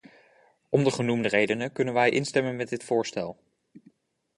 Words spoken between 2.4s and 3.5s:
met dit voorstel.